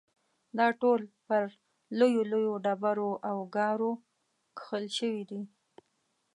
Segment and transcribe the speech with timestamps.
[0.57, 1.43] دا ټول پر
[1.99, 3.91] لویو لویو ډبرو او ګارو
[4.57, 5.41] کښل شوي دي.